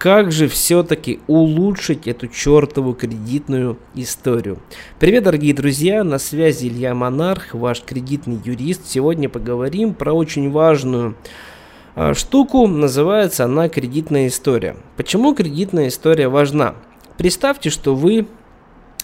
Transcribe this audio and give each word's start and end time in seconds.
как 0.00 0.32
же 0.32 0.48
все-таки 0.48 1.20
улучшить 1.26 2.08
эту 2.08 2.26
чертову 2.26 2.94
кредитную 2.94 3.76
историю? 3.94 4.58
Привет, 4.98 5.24
дорогие 5.24 5.52
друзья, 5.52 6.02
на 6.04 6.18
связи 6.18 6.68
Илья 6.68 6.94
Монарх, 6.94 7.52
ваш 7.52 7.82
кредитный 7.82 8.40
юрист. 8.42 8.86
Сегодня 8.86 9.28
поговорим 9.28 9.92
про 9.92 10.14
очень 10.14 10.50
важную 10.50 11.16
а, 11.94 12.14
штуку, 12.14 12.66
называется 12.66 13.44
она 13.44 13.68
кредитная 13.68 14.28
история. 14.28 14.74
Почему 14.96 15.34
кредитная 15.34 15.88
история 15.88 16.28
важна? 16.28 16.76
Представьте, 17.18 17.68
что 17.68 17.94
вы 17.94 18.26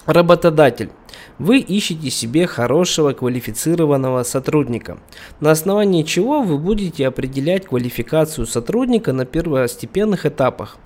работодатель. 0.06 0.90
Вы 1.38 1.58
ищете 1.58 2.10
себе 2.10 2.46
хорошего 2.46 3.12
квалифицированного 3.12 4.22
сотрудника, 4.22 4.98
на 5.40 5.50
основании 5.50 6.02
чего 6.02 6.40
вы 6.40 6.56
будете 6.56 7.06
определять 7.06 7.66
квалификацию 7.66 8.46
сотрудника 8.46 9.12
на 9.12 9.26
первостепенных 9.26 10.24
этапах. 10.24 10.78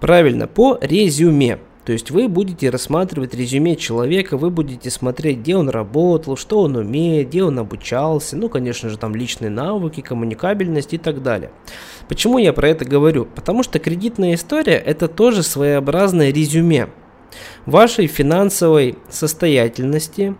Правильно, 0.00 0.48
по 0.48 0.78
резюме. 0.80 1.60
То 1.84 1.92
есть 1.92 2.12
вы 2.12 2.28
будете 2.28 2.70
рассматривать 2.70 3.34
резюме 3.34 3.74
человека, 3.74 4.36
вы 4.36 4.50
будете 4.50 4.88
смотреть, 4.88 5.38
где 5.38 5.56
он 5.56 5.68
работал, 5.68 6.36
что 6.36 6.60
он 6.60 6.76
умеет, 6.76 7.28
где 7.28 7.42
он 7.42 7.58
обучался, 7.58 8.36
ну, 8.36 8.48
конечно 8.48 8.88
же, 8.88 8.96
там 8.96 9.16
личные 9.16 9.50
навыки, 9.50 10.00
коммуникабельность 10.00 10.94
и 10.94 10.98
так 10.98 11.22
далее. 11.22 11.50
Почему 12.08 12.38
я 12.38 12.52
про 12.52 12.68
это 12.68 12.84
говорю? 12.84 13.26
Потому 13.26 13.64
что 13.64 13.80
кредитная 13.80 14.34
история– 14.34 14.76
это 14.86 15.08
тоже 15.08 15.42
своеобразное 15.42 16.32
резюме 16.32 16.88
вашей 17.66 18.06
финансовой 18.06 18.96
состоятельности, 19.08 20.36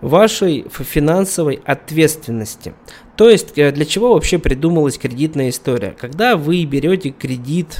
вашей 0.00 0.66
финансовой 0.68 1.60
ответственности. 1.64 2.74
То 3.16 3.30
есть 3.30 3.56
э, 3.56 3.72
для 3.72 3.84
чего 3.84 4.14
вообще 4.14 4.38
придумалась 4.38 4.98
кредитная 4.98 5.48
история? 5.48 5.96
Когда 5.98 6.36
вы 6.36 6.64
берете 6.64 7.10
кредит 7.10 7.78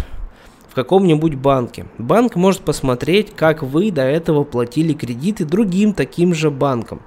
в 0.70 0.74
каком-нибудь 0.74 1.34
банке, 1.34 1.86
банк 1.98 2.36
может 2.36 2.62
посмотреть, 2.62 3.34
как 3.34 3.62
вы 3.62 3.90
до 3.90 4.02
этого 4.02 4.44
платили 4.44 4.92
кредиты 4.94 5.44
другим 5.44 5.92
таким 5.92 6.34
же 6.34 6.50
банкам. 6.50 7.02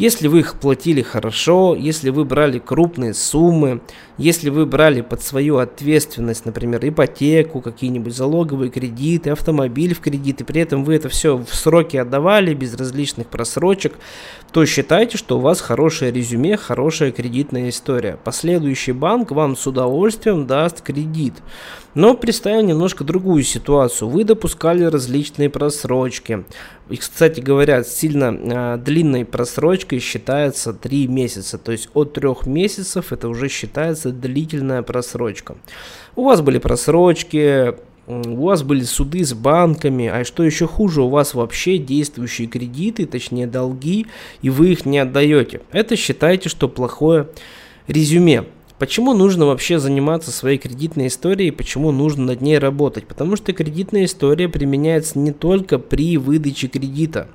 Если 0.00 0.28
вы 0.28 0.38
их 0.38 0.54
платили 0.54 1.02
хорошо, 1.02 1.76
если 1.78 2.08
вы 2.08 2.24
брали 2.24 2.58
крупные 2.58 3.12
суммы, 3.12 3.82
если 4.16 4.48
вы 4.48 4.64
брали 4.64 5.02
под 5.02 5.22
свою 5.22 5.58
ответственность, 5.58 6.46
например, 6.46 6.80
ипотеку, 6.88 7.60
какие-нибудь 7.60 8.16
залоговые 8.16 8.70
кредиты, 8.70 9.28
автомобиль 9.28 9.94
в 9.94 10.00
кредит, 10.00 10.40
и 10.40 10.44
при 10.44 10.62
этом 10.62 10.84
вы 10.84 10.94
это 10.94 11.10
все 11.10 11.36
в 11.36 11.54
сроки 11.54 11.98
отдавали, 11.98 12.54
без 12.54 12.74
различных 12.76 13.26
просрочек, 13.26 13.98
то 14.52 14.64
считайте, 14.64 15.18
что 15.18 15.36
у 15.36 15.42
вас 15.42 15.60
хорошее 15.60 16.10
резюме, 16.10 16.56
хорошая 16.56 17.12
кредитная 17.12 17.68
история. 17.68 18.18
Последующий 18.24 18.94
банк 18.94 19.30
вам 19.32 19.54
с 19.54 19.66
удовольствием 19.66 20.46
даст 20.46 20.80
кредит. 20.80 21.34
Но 21.94 22.14
представим 22.14 22.66
немножко 22.66 23.02
другую 23.02 23.42
ситуацию. 23.42 24.08
Вы 24.08 24.24
допускали 24.24 24.84
различные 24.84 25.50
просрочки. 25.50 26.44
И, 26.88 26.96
кстати 26.96 27.40
говоря, 27.40 27.82
сильно 27.82 28.32
э, 28.32 28.78
длинной 28.78 29.24
просрочкой 29.24 29.98
считается 29.98 30.72
3 30.72 31.08
месяца. 31.08 31.58
То 31.58 31.72
есть 31.72 31.88
от 31.94 32.12
3 32.12 32.30
месяцев 32.46 33.12
это 33.12 33.28
уже 33.28 33.48
считается 33.48 34.12
длительная 34.12 34.82
просрочка. 34.82 35.56
У 36.14 36.24
вас 36.24 36.40
были 36.40 36.58
просрочки, 36.58 37.74
у 38.06 38.46
вас 38.46 38.62
были 38.62 38.82
суды 38.82 39.24
с 39.24 39.34
банками, 39.34 40.06
а 40.08 40.24
что 40.24 40.42
еще 40.42 40.66
хуже, 40.66 41.02
у 41.02 41.08
вас 41.08 41.34
вообще 41.34 41.78
действующие 41.78 42.48
кредиты, 42.48 43.06
точнее 43.06 43.46
долги, 43.46 44.06
и 44.42 44.50
вы 44.50 44.72
их 44.72 44.84
не 44.84 44.98
отдаете. 44.98 45.60
Это 45.70 45.96
считайте, 45.96 46.48
что 46.48 46.68
плохое 46.68 47.28
резюме. 47.86 48.44
Почему 48.80 49.12
нужно 49.12 49.44
вообще 49.44 49.78
заниматься 49.78 50.30
своей 50.30 50.56
кредитной 50.56 51.08
историей, 51.08 51.50
почему 51.50 51.92
нужно 51.92 52.24
над 52.24 52.40
ней 52.40 52.56
работать? 52.56 53.06
Потому 53.06 53.36
что 53.36 53.52
кредитная 53.52 54.06
история 54.06 54.48
применяется 54.48 55.18
не 55.18 55.32
только 55.32 55.78
при 55.78 56.16
выдаче 56.16 56.66
кредита. 56.66 57.28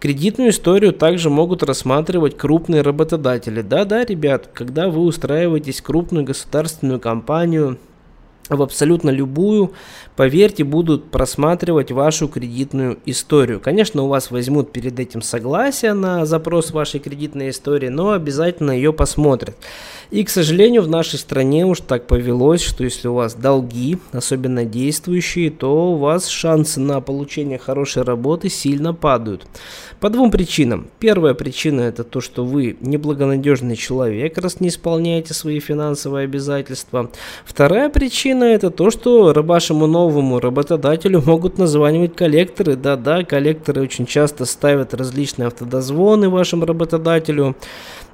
Кредитную 0.00 0.50
историю 0.50 0.92
также 0.92 1.30
могут 1.30 1.62
рассматривать 1.62 2.36
крупные 2.36 2.82
работодатели. 2.82 3.62
Да-да, 3.62 4.04
ребят, 4.04 4.50
когда 4.52 4.88
вы 4.88 5.02
устраиваетесь 5.02 5.78
в 5.80 5.84
крупную 5.84 6.24
государственную 6.24 6.98
компанию, 6.98 7.78
в 8.56 8.62
абсолютно 8.62 9.10
любую, 9.10 9.72
поверьте, 10.16 10.64
будут 10.64 11.10
просматривать 11.10 11.92
вашу 11.92 12.28
кредитную 12.28 12.98
историю. 13.06 13.60
Конечно, 13.60 14.02
у 14.02 14.08
вас 14.08 14.30
возьмут 14.30 14.72
перед 14.72 14.98
этим 14.98 15.22
согласие 15.22 15.94
на 15.94 16.26
запрос 16.26 16.72
вашей 16.72 17.00
кредитной 17.00 17.50
истории, 17.50 17.88
но 17.88 18.10
обязательно 18.10 18.72
ее 18.72 18.92
посмотрят. 18.92 19.56
И, 20.10 20.24
к 20.24 20.30
сожалению, 20.30 20.82
в 20.82 20.88
нашей 20.88 21.18
стране 21.18 21.64
уж 21.64 21.80
так 21.80 22.08
повелось, 22.08 22.62
что 22.62 22.82
если 22.82 23.06
у 23.06 23.14
вас 23.14 23.34
долги, 23.34 23.98
особенно 24.12 24.64
действующие, 24.64 25.50
то 25.50 25.92
у 25.92 25.96
вас 25.96 26.26
шансы 26.26 26.80
на 26.80 27.00
получение 27.00 27.58
хорошей 27.58 28.02
работы 28.02 28.48
сильно 28.48 28.92
падают. 28.92 29.46
По 30.00 30.10
двум 30.10 30.30
причинам. 30.30 30.88
Первая 30.98 31.34
причина 31.34 31.82
это 31.82 32.04
то, 32.04 32.20
что 32.20 32.44
вы 32.44 32.76
неблагонадежный 32.80 33.76
человек, 33.76 34.38
раз 34.38 34.58
не 34.58 34.68
исполняете 34.68 35.34
свои 35.34 35.60
финансовые 35.60 36.24
обязательства. 36.24 37.10
Вторая 37.44 37.88
причина 37.90 38.39
это 38.44 38.70
то, 38.70 38.90
что 38.90 39.32
вашему 39.34 39.86
новому 39.86 40.40
работодателю 40.40 41.22
могут 41.24 41.58
названивать 41.58 42.14
коллекторы. 42.14 42.76
Да-да, 42.76 43.24
коллекторы 43.24 43.82
очень 43.82 44.06
часто 44.06 44.44
ставят 44.44 44.94
различные 44.94 45.48
автодозвоны 45.48 46.28
вашему 46.28 46.66
работодателю. 46.66 47.56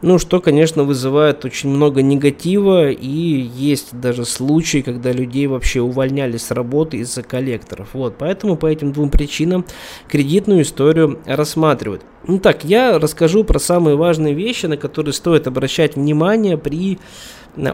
Ну, 0.03 0.19
что, 0.19 0.41
конечно, 0.41 0.85
вызывает 0.85 1.45
очень 1.45 1.71
много 1.71 2.03
негатива, 2.03 2.91
и 2.91 3.07
есть 3.09 3.99
даже 3.99 4.27
случаи, 4.27 4.83
когда 4.83 5.11
людей 5.11 5.47
вообще 5.47 5.81
увольняли 5.81 6.37
с 6.37 6.51
работы 6.51 6.99
из-за 6.99 7.23
коллекторов. 7.23 7.89
Вот, 7.95 8.17
поэтому 8.19 8.57
по 8.57 8.67
этим 8.67 8.93
двум 8.93 9.09
причинам 9.11 9.65
кредитную 10.09 10.63
историю 10.63 11.21
рассматривают. 11.25 12.03
Ну 12.27 12.39
так, 12.39 12.65
я 12.65 12.99
расскажу 12.99 13.45
про 13.45 13.59
самые 13.59 13.97
важные 13.97 14.35
вещи, 14.35 14.67
на 14.67 14.77
которые 14.77 15.15
стоит 15.15 15.47
обращать 15.47 15.97
внимание 15.97 16.59
при 16.59 16.99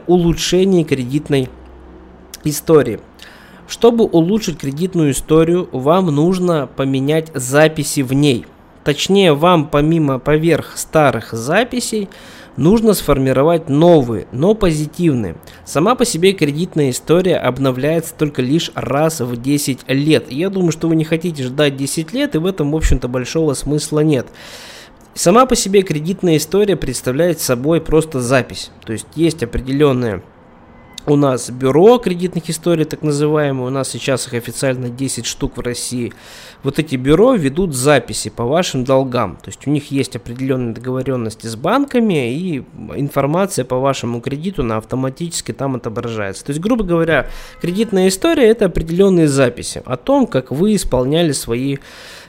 улучшении 0.07 0.85
кредитной. 0.85 1.49
Чтобы 3.69 4.05
улучшить 4.05 4.59
кредитную 4.59 5.13
историю, 5.13 5.69
вам 5.73 6.07
нужно 6.07 6.67
поменять 6.67 7.31
записи 7.35 8.01
в 8.01 8.13
ней. 8.13 8.47
Точнее, 8.85 9.33
вам 9.33 9.69
помимо 9.69 10.19
поверх 10.19 10.77
старых 10.77 11.33
записей 11.33 12.09
нужно 12.57 12.95
сформировать 12.95 13.69
новые, 13.69 14.27
но 14.33 14.55
позитивные. 14.55 15.37
Сама 15.65 15.95
по 15.95 16.05
себе 16.05 16.33
кредитная 16.33 16.91
история 16.91 17.37
обновляется 17.37 18.15
только 18.15 18.43
лишь 18.43 18.71
раз 18.75 19.21
в 19.21 19.41
10 19.41 19.89
лет. 19.89 20.31
я 20.31 20.51
думаю, 20.51 20.73
что 20.73 20.89
вы 20.89 20.97
не 20.97 21.05
хотите 21.05 21.45
ждать 21.45 21.77
10 21.77 22.13
лет, 22.13 22.35
и 22.35 22.39
в 22.39 22.47
этом, 22.47 22.73
в 22.73 22.77
общем-то, 22.77 23.09
большого 23.09 23.55
смысла 23.55 24.01
нет. 24.01 24.27
Сама 25.15 25.47
по 25.47 25.55
себе 25.55 25.83
кредитная 25.83 26.39
история 26.39 26.75
представляет 26.75 27.39
собой 27.39 27.81
просто 27.81 28.21
запись. 28.21 28.71
То 28.85 28.93
есть 28.93 29.07
есть 29.15 29.43
определенная 29.43 30.23
у 31.07 31.17
нас 31.17 31.51
бюро 31.51 31.99
кредитных 31.99 32.49
историй, 32.49 32.85
так 32.85 33.03
называемое, 33.03 33.67
у 33.67 33.71
нас 33.71 33.89
сейчас 33.89 34.27
их 34.27 34.35
официально 34.35 34.89
10 34.89 35.27
штук 35.27 35.57
в 35.57 35.61
России. 35.61 36.13
Вот 36.63 36.79
эти 36.79 36.97
бюро 36.97 37.35
ведут 37.35 37.75
записи 37.75 38.31
по 38.31 38.45
вашим 38.45 38.85
долгам. 38.85 39.37
То 39.37 39.49
есть 39.49 39.67
у 39.67 39.71
них 39.71 39.91
есть 39.91 40.15
определенные 40.15 40.75
договоренности 40.75 41.47
с 41.47 41.57
банками, 41.57 42.33
и 42.33 42.65
информация 42.95 43.65
по 43.65 43.79
вашему 43.79 44.21
кредиту 44.21 44.63
на 44.63 44.77
автоматически 44.77 45.53
там 45.53 45.75
отображается. 45.75 46.45
То 46.45 46.51
есть, 46.51 46.61
грубо 46.61 46.85
говоря, 46.85 47.29
кредитная 47.61 48.09
история 48.09 48.49
это 48.49 48.67
определенные 48.67 49.27
записи 49.27 49.83
о 49.85 49.97
том, 49.97 50.27
как 50.27 50.53
вы 50.53 50.77
исполняли 50.77 51.33
свои 51.33 51.79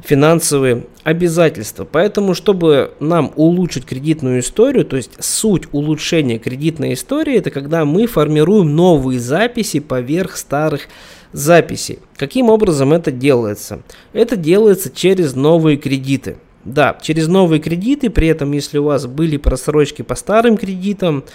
финансовые 0.02 0.86
обязательства. 1.04 1.86
Поэтому, 1.90 2.34
чтобы 2.34 2.94
нам 3.00 3.32
улучшить 3.36 3.86
кредитную 3.86 4.40
историю, 4.40 4.86
то 4.86 4.96
есть 4.96 5.12
суть 5.24 5.64
улучшения 5.72 6.40
кредитной 6.40 6.94
истории, 6.94 7.38
это 7.38 7.52
когда 7.52 7.86
мы 7.86 8.08
формируем 8.08 8.76
новые 8.76 9.20
записи 9.20 9.80
поверх 9.80 10.38
старых 10.38 10.88
записей. 11.34 12.00
Каким 12.16 12.50
образом 12.50 12.94
это 12.94 13.12
делается? 13.12 13.82
Это 14.14 14.36
делается 14.36 14.90
через 14.90 15.36
новые 15.36 15.78
кредиты. 15.78 16.38
Да, 16.64 16.98
через 17.02 17.28
новые 17.28 17.60
кредиты, 17.60 18.10
при 18.10 18.28
этом 18.28 18.54
если 18.54 18.78
у 18.78 18.86
вас 18.86 19.06
были 19.06 19.36
просрочки 19.36 20.02
по 20.02 20.16
старым 20.16 20.56
кредитам, 20.56 21.26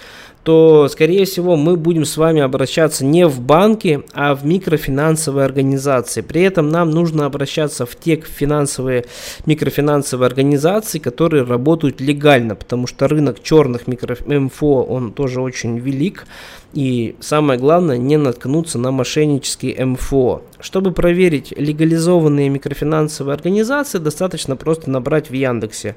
то, 0.43 0.87
скорее 0.87 1.25
всего, 1.25 1.55
мы 1.55 1.75
будем 1.75 2.05
с 2.05 2.15
вами 2.15 2.41
обращаться 2.41 3.03
не 3.05 3.27
в 3.27 3.41
банки, 3.41 4.03
а 4.13 4.35
в 4.35 4.45
микрофинансовые 4.45 5.45
организации. 5.45 6.21
При 6.21 6.41
этом 6.43 6.69
нам 6.69 6.91
нужно 6.91 7.25
обращаться 7.25 7.85
в 7.85 7.95
те 7.95 8.15
финансовые, 8.15 9.05
микрофинансовые 9.45 10.27
организации, 10.27 10.99
которые 10.99 11.43
работают 11.43 11.99
легально, 11.99 12.55
потому 12.55 12.87
что 12.87 13.07
рынок 13.07 13.43
черных 13.43 13.87
микро-МФО, 13.87 14.83
он 14.83 15.11
тоже 15.11 15.41
очень 15.41 15.77
велик. 15.77 16.25
И 16.73 17.15
самое 17.19 17.59
главное, 17.59 17.97
не 17.97 18.17
наткнуться 18.17 18.77
на 18.77 18.91
мошеннические 18.91 19.83
МФО. 19.85 20.43
Чтобы 20.59 20.91
проверить 20.91 21.51
легализованные 21.57 22.49
микрофинансовые 22.49 23.33
организации, 23.33 23.97
достаточно 23.97 24.55
просто 24.55 24.91
набрать 24.91 25.31
в 25.31 25.33
Яндексе 25.33 25.95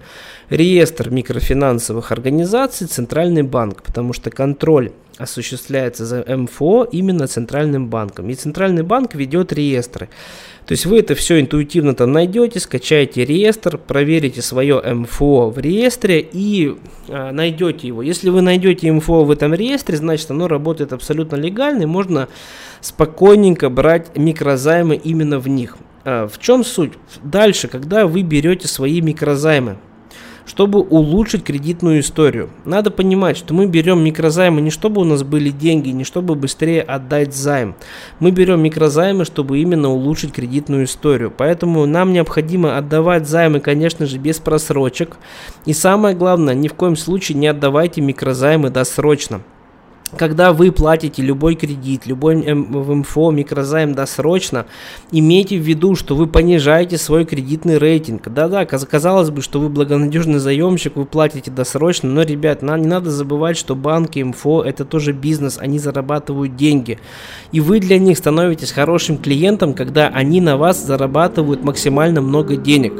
реестр 0.48 1.10
микрофинансовых 1.10 2.10
организаций 2.10 2.86
Центральный 2.86 3.42
банк, 3.42 3.82
потому 3.82 4.14
что 4.14 4.30
контроль 4.34 4.92
осуществляется 5.18 6.04
за 6.04 6.24
МФО 6.26 6.84
именно 6.84 7.26
Центральным 7.26 7.88
банком. 7.88 8.28
И 8.30 8.34
Центральный 8.34 8.82
банк 8.82 9.14
ведет 9.14 9.52
реестры. 9.52 10.08
То 10.66 10.72
есть 10.72 10.86
вы 10.86 11.00
это 11.00 11.14
все 11.14 11.40
интуитивно 11.40 11.94
там 11.94 12.12
найдете, 12.12 12.60
скачаете 12.60 13.24
реестр, 13.24 13.78
проверите 13.78 14.42
свое 14.42 14.80
МФО 14.80 15.50
в 15.50 15.58
реестре 15.58 16.26
и 16.32 16.76
э, 17.08 17.30
найдете 17.32 17.88
его. 17.88 18.02
Если 18.02 18.30
вы 18.30 18.42
найдете 18.42 18.90
МФО 18.92 19.24
в 19.24 19.30
этом 19.30 19.54
реестре, 19.54 19.96
значит 19.96 20.30
оно 20.30 20.46
работает 20.46 20.92
абсолютно 20.92 21.36
легально 21.36 21.82
и 21.82 21.86
можно 21.86 22.28
спокойненько 22.80 23.70
брать 23.70 24.16
микрозаймы 24.16 24.96
именно 24.96 25.40
в 25.40 25.48
них. 25.48 25.76
А, 26.04 26.28
в 26.28 26.38
чем 26.38 26.64
суть? 26.64 26.92
Дальше, 27.24 27.66
когда 27.66 28.06
вы 28.06 28.22
берете 28.22 28.68
свои 28.68 29.00
микрозаймы, 29.00 29.78
чтобы 30.52 30.80
улучшить 30.80 31.44
кредитную 31.44 32.00
историю. 32.00 32.50
Надо 32.66 32.90
понимать, 32.90 33.38
что 33.38 33.54
мы 33.54 33.64
берем 33.64 34.04
микрозаймы 34.04 34.60
не 34.60 34.68
чтобы 34.68 35.00
у 35.00 35.04
нас 35.04 35.22
были 35.22 35.48
деньги, 35.48 35.88
не 35.88 36.04
чтобы 36.04 36.34
быстрее 36.34 36.82
отдать 36.82 37.34
займ. 37.34 37.74
Мы 38.20 38.32
берем 38.32 38.62
микрозаймы, 38.62 39.24
чтобы 39.24 39.60
именно 39.60 39.88
улучшить 39.88 40.34
кредитную 40.34 40.84
историю. 40.84 41.32
Поэтому 41.34 41.86
нам 41.86 42.12
необходимо 42.12 42.76
отдавать 42.76 43.26
займы, 43.26 43.60
конечно 43.60 44.04
же, 44.04 44.18
без 44.18 44.40
просрочек. 44.40 45.16
И 45.64 45.72
самое 45.72 46.14
главное, 46.14 46.54
ни 46.54 46.68
в 46.68 46.74
коем 46.74 46.96
случае 46.96 47.38
не 47.38 47.46
отдавайте 47.46 48.02
микрозаймы 48.02 48.68
досрочно 48.68 49.40
когда 50.16 50.52
вы 50.52 50.72
платите 50.72 51.22
любой 51.22 51.54
кредит, 51.54 52.06
любой 52.06 52.36
МФО, 52.36 53.30
микрозайм 53.30 53.94
досрочно, 53.94 54.66
имейте 55.10 55.56
в 55.58 55.62
виду, 55.62 55.94
что 55.94 56.14
вы 56.14 56.26
понижаете 56.26 56.98
свой 56.98 57.24
кредитный 57.24 57.78
рейтинг. 57.78 58.28
Да-да, 58.28 58.64
казалось 58.66 59.30
бы, 59.30 59.42
что 59.42 59.60
вы 59.60 59.68
благонадежный 59.68 60.38
заемщик, 60.38 60.96
вы 60.96 61.06
платите 61.06 61.50
досрочно, 61.50 62.08
но, 62.08 62.22
ребят, 62.22 62.62
не 62.62 62.86
надо 62.86 63.10
забывать, 63.10 63.56
что 63.56 63.74
банки, 63.74 64.20
МФО– 64.20 64.62
это 64.64 64.84
тоже 64.84 65.12
бизнес, 65.12 65.58
они 65.58 65.78
зарабатывают 65.78 66.56
деньги. 66.56 66.98
И 67.52 67.60
вы 67.60 67.80
для 67.80 67.98
них 67.98 68.18
становитесь 68.18 68.72
хорошим 68.72 69.18
клиентом, 69.18 69.74
когда 69.74 70.08
они 70.08 70.40
на 70.40 70.56
вас 70.56 70.84
зарабатывают 70.84 71.64
максимально 71.64 72.20
много 72.20 72.56
денег. 72.56 72.92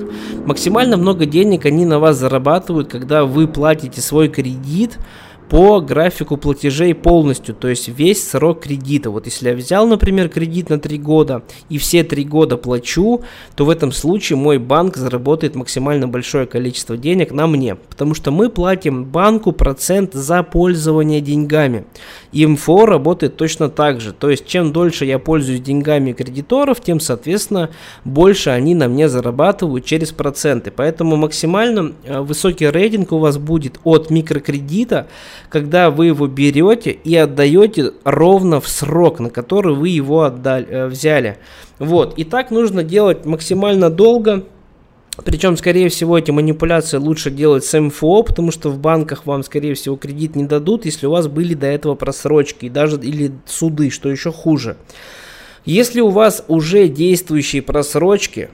Максимально 0.47 0.97
много 0.97 1.27
денег 1.27 1.67
они 1.67 1.85
на 1.85 1.99
вас 1.99 2.17
зарабатывают, 2.19 2.89
когда 2.89 3.25
вы 3.25 3.47
платите 3.47 4.01
свой 4.01 4.29
кредит, 4.29 4.99
по 5.53 5.83
графику 5.83 6.39
платежей 6.39 6.95
полностью, 6.95 7.55
то 7.55 7.69
есть 7.69 7.87
весь 7.87 8.27
срок 8.27 8.63
кредита. 8.63 9.11
Вот 9.11 9.27
если 9.27 9.51
я 9.51 9.55
взял, 9.55 9.87
например, 9.87 10.31
кредит 10.31 10.71
на 10.71 10.79
3 10.79 10.97
года 10.97 11.43
и 11.69 11.77
все 11.77 12.03
3 12.05 12.25
года 12.25 12.57
плачу, 12.57 13.21
то 13.55 13.67
в 13.67 13.69
этом 13.69 13.93
случае 13.93 14.39
мой 14.39 14.57
банк 14.57 14.97
заработает 14.97 15.55
максимально 15.55 16.09
большое 16.09 16.47
количество 16.47 16.97
денег 16.97 17.33
на 17.33 17.47
мне, 17.47 17.75
потому 17.75 18.15
что 18.15 18.31
мы 18.31 18.49
платим 18.49 19.05
банку 19.05 19.53
процент 19.53 20.15
за 20.15 20.43
пользование 20.43 21.21
деньгами. 21.21 21.85
И 22.33 22.47
МФО 22.47 22.87
работает 22.87 23.37
точно 23.37 23.69
так 23.69 24.01
же, 24.01 24.15
то 24.15 24.31
есть 24.31 24.47
чем 24.47 24.73
дольше 24.73 25.05
я 25.05 25.19
пользуюсь 25.19 25.61
деньгами 25.61 26.13
кредиторов, 26.13 26.81
тем, 26.81 26.99
соответственно, 26.99 27.69
больше 28.07 28.49
они 28.49 28.75
на 28.75 28.89
мне 28.89 29.07
зарабатывают 29.07 29.85
через 29.85 30.13
проценты. 30.13 30.71
Поэтому 30.75 31.17
максимально 31.17 31.93
э, 32.05 32.21
высокий 32.21 32.69
рейтинг 32.69 33.13
у 33.13 33.19
вас 33.19 33.37
будет 33.37 33.79
от 33.85 34.09
микрокредита, 34.09 35.09
когда 35.49 35.91
вы 35.91 36.07
его 36.07 36.27
берете 36.27 36.91
и 36.93 37.17
отдаете 37.17 37.93
ровно 38.05 38.61
в 38.61 38.69
срок, 38.69 39.21
на 39.21 39.31
который 39.31 39.75
вы 39.75 39.89
его 39.89 40.23
отдали, 40.23 40.67
э, 40.69 40.87
взяли. 40.87 41.39
Вот, 41.79 42.19
и 42.19 42.25
так 42.25 42.51
нужно 42.51 42.83
делать 42.83 43.25
максимально 43.25 43.91
долго, 43.91 44.45
причем, 45.25 45.59
скорее 45.59 45.91
всего, 45.91 46.19
эти 46.19 46.31
манипуляции 46.31 46.97
лучше 46.97 47.31
делать 47.31 47.65
с 47.65 47.79
МФО, 47.79 48.23
потому 48.23 48.51
что 48.51 48.71
в 48.71 48.79
банках 48.79 49.27
вам, 49.27 49.43
скорее 49.43 49.75
всего, 49.75 49.97
кредит 49.97 50.37
не 50.37 50.45
дадут, 50.45 50.87
если 50.87 51.07
у 51.07 51.11
вас 51.11 51.29
были 51.29 51.53
до 51.53 51.67
этого 51.67 51.95
просрочки, 51.95 52.71
даже 52.71 52.97
или 52.97 53.33
суды, 53.47 53.91
что 53.91 54.11
еще 54.11 54.33
хуже. 54.33 54.77
Если 55.67 56.01
у 56.01 56.09
вас 56.09 56.45
уже 56.49 56.89
действующие 56.89 57.61
просрочки, 57.61 58.49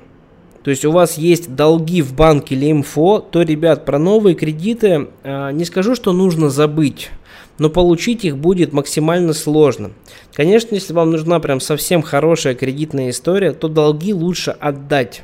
то 0.62 0.70
есть 0.70 0.84
у 0.84 0.90
вас 0.90 1.18
есть 1.18 1.54
долги 1.54 2.02
в 2.02 2.14
банке 2.14 2.54
или 2.54 2.72
МФО, 2.72 3.20
то, 3.20 3.42
ребят, 3.42 3.84
про 3.84 3.98
новые 3.98 4.34
кредиты 4.34 5.08
э, 5.22 5.52
не 5.52 5.64
скажу, 5.64 5.94
что 5.94 6.12
нужно 6.12 6.50
забыть, 6.50 7.10
но 7.58 7.70
получить 7.70 8.24
их 8.24 8.36
будет 8.36 8.72
максимально 8.72 9.32
сложно. 9.32 9.92
Конечно, 10.32 10.74
если 10.74 10.92
вам 10.92 11.10
нужна 11.10 11.40
прям 11.40 11.60
совсем 11.60 12.02
хорошая 12.02 12.54
кредитная 12.54 13.10
история, 13.10 13.52
то 13.52 13.68
долги 13.68 14.12
лучше 14.12 14.50
отдать. 14.50 15.22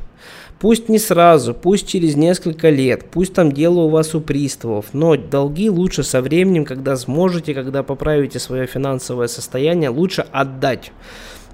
Пусть 0.61 0.89
не 0.89 0.99
сразу, 0.99 1.53
пусть 1.53 1.87
через 1.87 2.17
несколько 2.17 2.71
лет, 2.71 3.05
пусть 3.11 3.35
там 3.35 3.53
дело 3.53 3.81
у 3.81 3.89
вас 3.89 4.15
у 4.15 4.21
приставов, 4.21 4.87
но 4.93 5.17
долги 5.17 5.69
лучше 5.69 6.05
со 6.05 6.23
временем, 6.23 6.65
когда 6.65 6.97
сможете, 6.97 7.53
когда 7.55 7.83
поправите 7.83 8.39
свое 8.39 8.67
финансовое 8.67 9.27
состояние, 9.27 9.91
лучше 9.91 10.25
отдать. 10.33 10.91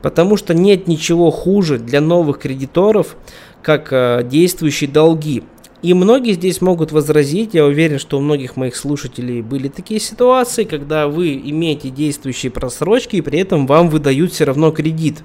Потому 0.02 0.36
что 0.36 0.54
нет 0.54 0.88
ничего 0.88 1.30
хуже 1.30 1.78
для 1.78 2.00
новых 2.00 2.38
кредиторов, 2.38 3.16
как 3.62 3.92
э, 3.92 4.26
действующие 4.28 4.88
долги. 4.90 5.42
И 5.82 5.94
многие 5.94 6.32
здесь 6.32 6.60
могут 6.60 6.92
возразить, 6.92 7.54
я 7.54 7.64
уверен, 7.64 7.98
что 7.98 8.18
у 8.18 8.20
многих 8.20 8.56
моих 8.56 8.76
слушателей 8.76 9.40
были 9.40 9.68
такие 9.68 9.98
ситуации, 9.98 10.64
когда 10.64 11.08
вы 11.08 11.36
имеете 11.36 11.88
действующие 11.88 12.52
просрочки 12.52 13.16
и 13.16 13.22
при 13.22 13.38
этом 13.38 13.66
вам 13.66 13.88
выдают 13.88 14.32
все 14.32 14.44
равно 14.44 14.72
кредит. 14.72 15.20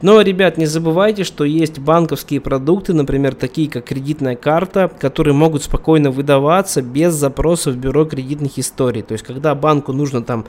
Но, 0.00 0.20
ребят, 0.20 0.58
не 0.58 0.66
забывайте, 0.66 1.22
что 1.22 1.44
есть 1.44 1.78
банковские 1.78 2.40
продукты, 2.40 2.94
например, 2.94 3.36
такие 3.36 3.70
как 3.70 3.84
кредитная 3.84 4.34
карта, 4.34 4.90
которые 5.00 5.34
могут 5.34 5.62
спокойно 5.62 6.10
выдаваться 6.10 6.82
без 6.82 7.14
запроса 7.14 7.70
в 7.70 7.76
бюро 7.76 8.04
кредитных 8.04 8.58
историй. 8.58 9.02
То 9.02 9.12
есть, 9.12 9.24
когда 9.24 9.54
банку 9.54 9.92
нужно 9.92 10.22
там 10.22 10.46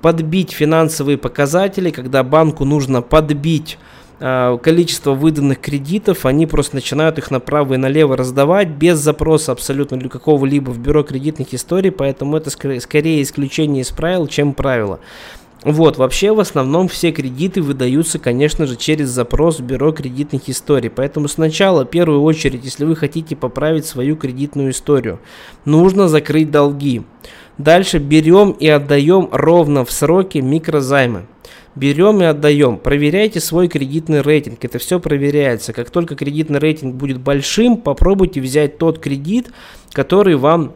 подбить 0.00 0.52
финансовые 0.52 1.18
показатели, 1.18 1.90
когда 1.90 2.22
банку 2.22 2.64
нужно 2.64 3.02
подбить 3.02 3.78
а, 4.22 4.58
количество 4.58 5.12
выданных 5.12 5.60
кредитов, 5.60 6.26
они 6.26 6.46
просто 6.46 6.76
начинают 6.76 7.18
их 7.18 7.30
направо 7.30 7.74
и 7.74 7.76
налево 7.78 8.16
раздавать 8.16 8.68
без 8.68 8.98
запроса 8.98 9.52
абсолютно 9.52 9.98
какого-либо 10.08 10.70
в 10.70 10.78
бюро 10.78 11.02
кредитных 11.02 11.54
историй, 11.54 11.90
поэтому 11.90 12.36
это 12.36 12.50
скорее 12.50 13.22
исключение 13.22 13.82
из 13.82 13.90
правил, 13.90 14.26
чем 14.26 14.52
правило. 14.52 15.00
Вот, 15.62 15.98
вообще 15.98 16.32
в 16.32 16.40
основном 16.40 16.88
все 16.88 17.12
кредиты 17.12 17.60
выдаются, 17.60 18.18
конечно 18.18 18.66
же, 18.66 18.76
через 18.76 19.10
запрос 19.10 19.60
в 19.60 19.62
бюро 19.62 19.92
кредитных 19.92 20.48
историй. 20.48 20.88
Поэтому 20.88 21.28
сначала, 21.28 21.84
в 21.84 21.90
первую 21.90 22.22
очередь, 22.22 22.64
если 22.64 22.86
вы 22.86 22.96
хотите 22.96 23.36
поправить 23.36 23.84
свою 23.84 24.16
кредитную 24.16 24.70
историю, 24.70 25.20
нужно 25.66 26.08
закрыть 26.08 26.50
долги. 26.50 27.02
Дальше 27.58 27.98
берем 27.98 28.52
и 28.52 28.68
отдаем 28.68 29.28
ровно 29.32 29.84
в 29.84 29.90
сроки 29.90 30.38
микрозаймы. 30.38 31.26
Берем 31.74 32.22
и 32.22 32.24
отдаем. 32.24 32.78
Проверяйте 32.78 33.38
свой 33.38 33.68
кредитный 33.68 34.22
рейтинг. 34.22 34.64
Это 34.64 34.78
все 34.78 34.98
проверяется. 34.98 35.74
Как 35.74 35.90
только 35.90 36.16
кредитный 36.16 36.58
рейтинг 36.58 36.94
будет 36.94 37.20
большим, 37.20 37.76
попробуйте 37.76 38.40
взять 38.40 38.78
тот 38.78 38.98
кредит, 38.98 39.52
который 39.92 40.36
вам 40.36 40.72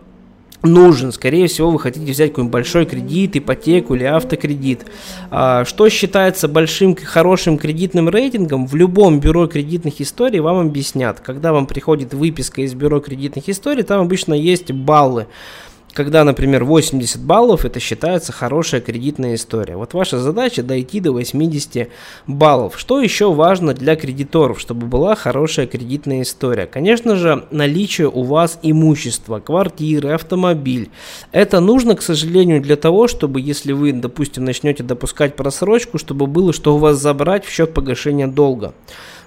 нужен. 0.65 1.13
Скорее 1.13 1.47
всего, 1.47 1.71
вы 1.71 1.79
хотите 1.79 2.11
взять 2.11 2.31
какой-нибудь 2.31 2.53
большой 2.53 2.87
кредит, 2.87 3.37
ипотеку 3.37 3.95
или 3.95 4.05
автокредит. 4.05 4.87
А, 5.31 5.65
что 5.65 5.89
считается 5.89 6.49
большим, 6.49 6.97
хорошим 6.97 7.59
кредитным 7.59 8.09
рейтингом, 8.09 8.67
в 8.67 8.75
любом 8.75 9.21
бюро 9.21 9.47
кредитных 9.47 10.01
историй 10.01 10.41
вам 10.41 10.59
объяснят. 10.59 11.21
Когда 11.21 11.53
вам 11.53 11.67
приходит 11.67 12.15
выписка 12.15 12.63
из 12.63 12.75
бюро 12.75 13.01
кредитных 13.01 13.49
историй, 13.49 13.83
там 13.83 14.01
обычно 14.01 14.35
есть 14.35 14.73
баллы 14.73 15.27
когда, 15.95 16.25
например, 16.25 16.65
80 16.65 17.21
баллов, 17.21 17.65
это 17.65 17.79
считается 17.79 18.33
хорошая 18.33 18.81
кредитная 18.81 19.37
история. 19.37 19.77
Вот 19.77 19.95
ваша 19.95 20.19
задача 20.19 20.63
дойти 20.63 21.01
до 21.01 21.13
80 21.13 21.89
баллов. 22.27 22.79
Что 22.79 23.01
еще 23.01 23.33
важно 23.33 23.73
для 23.75 23.95
кредиторов, 23.95 24.61
чтобы 24.61 24.87
была 24.87 25.15
хорошая 25.15 25.67
кредитная 25.67 26.23
история? 26.23 26.67
Конечно 26.67 27.15
же, 27.15 27.47
наличие 27.53 28.11
у 28.11 28.25
вас 28.25 28.59
имущества, 28.63 29.39
квартиры, 29.39 30.11
автомобиль. 30.11 30.91
Это 31.31 31.61
нужно, 31.61 31.95
к 31.95 32.03
сожалению, 32.03 32.61
для 32.61 32.77
того, 32.77 33.07
чтобы, 33.07 33.41
если 33.41 33.73
вы, 33.73 33.93
допустим, 33.93 34.45
начнете 34.45 34.83
допускать 34.83 35.37
просрочку, 35.37 35.99
чтобы 35.99 36.27
было 36.27 36.53
что 36.53 36.75
у 36.75 36.79
вас 36.79 36.99
забрать 36.99 37.45
в 37.45 37.51
счет 37.51 37.73
погашения 37.73 38.27
долга. 38.27 38.75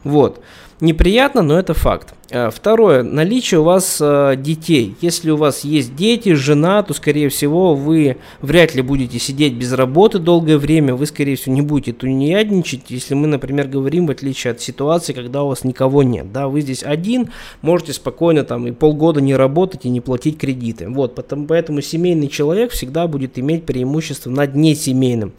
Вот. 0.03 0.41
Неприятно, 0.79 1.41
но 1.41 1.57
это 1.57 1.73
факт. 1.73 2.13
Э, 2.29 2.49
второе. 2.53 3.01
Наличие 3.03 3.61
у 3.61 3.63
вас 3.63 3.97
э, 3.99 4.35
детей. 4.37 4.95
Если 5.01 5.31
у 5.31 5.37
вас 5.37 5.63
есть 5.63 5.95
дети, 5.95 6.33
жена, 6.33 6.83
то, 6.83 6.93
скорее 6.93 7.29
всего, 7.29 7.73
вы 7.73 8.17
вряд 8.41 8.75
ли 8.75 8.81
будете 8.81 9.17
сидеть 9.17 9.53
без 9.53 9.73
работы 9.73 10.19
долгое 10.19 10.57
время. 10.57 10.93
Вы, 10.93 11.05
скорее 11.05 11.35
всего, 11.35 11.55
не 11.55 11.61
будете 11.61 11.93
тунеядничать. 11.93 12.81
Если 12.89 13.15
мы, 13.15 13.27
например, 13.27 13.67
говорим, 13.67 14.07
в 14.07 14.11
отличие 14.11 14.51
от 14.51 14.61
ситуации, 14.61 15.13
когда 15.13 15.43
у 15.43 15.47
вас 15.47 15.63
никого 15.63 16.03
нет. 16.03 16.31
Да, 16.31 16.47
вы 16.47 16.61
здесь 16.61 16.83
один, 16.83 17.29
можете 17.61 17.93
спокойно 17.93 18.43
там 18.43 18.67
и 18.67 18.71
полгода 18.71 19.21
не 19.21 19.35
работать 19.35 19.85
и 19.85 19.89
не 19.89 20.01
платить 20.01 20.37
кредиты. 20.37 20.89
Вот, 20.89 21.15
потому, 21.15 21.47
поэтому 21.47 21.81
семейный 21.81 22.27
человек 22.27 22.71
всегда 22.71 23.07
будет 23.07 23.39
иметь 23.39 23.65
преимущество 23.65 24.29
над 24.29 24.53
несемейным. 24.53 25.33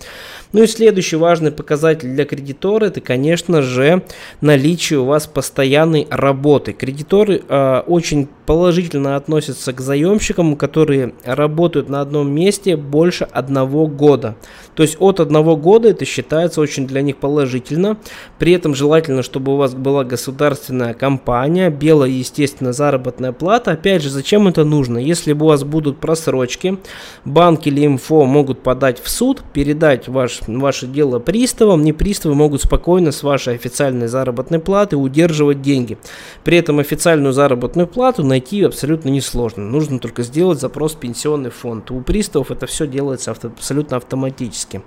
Ну 0.52 0.62
и 0.62 0.66
следующий 0.66 1.16
важный 1.16 1.52
показатель 1.52 2.09
для 2.09 2.25
кредитора, 2.25 2.87
это, 2.87 3.00
конечно 3.00 3.62
же, 3.62 4.02
наличие 4.40 4.68
наличие 4.78 4.99
у 4.99 5.04
вас 5.04 5.27
постоянной 5.28 6.06
работы. 6.11 6.73
Кредиторы 6.73 7.42
э, 7.47 7.82
очень 7.87 8.28
положительно 8.49 9.16
относятся 9.16 9.75
к 9.75 9.80
заемщикам, 9.82 10.56
которые 10.56 11.12
работают 11.23 11.90
на 11.90 12.00
одном 12.00 12.30
месте 12.30 12.76
больше 12.76 13.25
одного 13.30 13.87
года. 13.87 14.37
То 14.75 14.82
есть 14.82 14.97
от 15.00 15.20
одного 15.20 15.56
года 15.56 15.90
это 15.90 16.06
считается 16.06 16.61
очень 16.62 16.87
для 16.87 17.02
них 17.02 17.18
положительно. 17.18 17.99
При 18.38 18.52
этом 18.52 18.75
желательно, 18.75 19.23
чтобы 19.23 19.52
у 19.52 19.56
вас 19.56 19.75
была 19.75 20.02
государственная 20.04 20.94
компания, 20.94 21.68
белая, 21.68 22.08
естественно, 22.08 22.73
заработная 22.73 23.32
плата. 23.32 23.73
Опять 23.73 24.02
же, 24.02 24.08
зачем 24.08 24.49
это 24.49 24.64
нужно? 24.64 24.97
Если 24.97 25.32
у 25.32 25.44
вас 25.44 25.64
будут 25.64 25.99
просрочки, 25.99 26.78
банк 27.25 27.66
или 27.66 27.85
инфо 27.85 28.25
могут 28.25 28.62
подать 28.62 29.02
в 29.02 29.11
суд, 29.11 29.42
передать 29.52 30.08
ваш, 30.08 30.40
ваше 30.47 30.87
дело 30.87 31.18
приставам, 31.18 31.82
не 31.82 31.92
приставы 31.92 32.35
могут 32.35 32.62
спокойно 32.62 33.12
с 33.12 33.23
вашей 33.23 33.56
официальной 33.56 34.08
заработной 34.08 34.58
платы 34.58 34.97
удерживать 35.18 35.62
деньги. 35.62 35.98
При 36.44 36.56
этом 36.58 36.78
официальную 36.78 37.32
заработную 37.32 37.88
плату 37.88 38.25
найти 38.25 38.62
абсолютно 38.62 39.08
несложно. 39.08 39.64
Нужно 39.64 39.98
только 39.98 40.22
сделать 40.22 40.60
запрос 40.60 40.94
в 40.94 40.98
пенсионный 40.98 41.50
фонд. 41.50 41.90
У 41.90 42.00
приставов 42.00 42.50
это 42.52 42.66
все 42.66 42.87
делается 42.87 43.32
авто, 43.32 43.48
абсолютно 43.48 43.96
автоматически. 43.96 44.82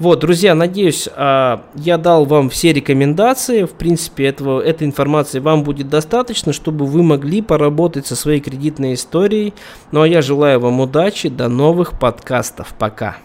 Вот, 0.00 0.20
друзья, 0.20 0.54
надеюсь, 0.54 1.08
а, 1.14 1.62
я 1.74 1.98
дал 1.98 2.24
вам 2.24 2.48
все 2.48 2.72
рекомендации. 2.72 3.64
В 3.64 3.72
принципе, 3.72 4.24
этого, 4.24 4.60
этой 4.60 4.86
информации 4.86 5.40
вам 5.40 5.62
будет 5.62 5.88
достаточно, 5.88 6.52
чтобы 6.52 6.86
вы 6.86 7.02
могли 7.02 7.42
поработать 7.42 8.06
со 8.06 8.16
своей 8.16 8.40
кредитной 8.40 8.94
историей. 8.94 9.52
Ну 9.92 10.00
а 10.00 10.08
я 10.08 10.22
желаю 10.22 10.58
вам 10.58 10.80
удачи, 10.80 11.28
до 11.28 11.48
новых 11.48 11.98
подкастов. 11.98 12.74
Пока. 12.78 13.18